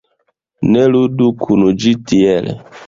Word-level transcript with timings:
Ne 0.71 0.87
ludu 0.95 1.31
kun 1.45 1.71
ĝi 1.85 1.97
tiel 2.11 2.55